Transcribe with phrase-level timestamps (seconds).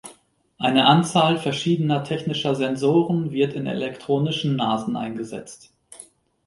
[0.57, 5.71] Eine Anzahl verschiedener technischer Sensoren wird in Elektronischen Nasen eingesetzt.